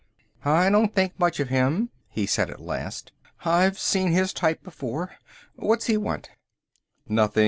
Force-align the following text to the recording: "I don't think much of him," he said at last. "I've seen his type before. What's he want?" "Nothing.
"I 0.43 0.71
don't 0.71 0.95
think 0.95 1.19
much 1.19 1.39
of 1.39 1.49
him," 1.49 1.91
he 2.09 2.25
said 2.25 2.49
at 2.49 2.59
last. 2.59 3.11
"I've 3.45 3.77
seen 3.77 4.11
his 4.11 4.33
type 4.33 4.63
before. 4.63 5.11
What's 5.55 5.85
he 5.85 5.95
want?" 5.95 6.31
"Nothing. 7.07 7.39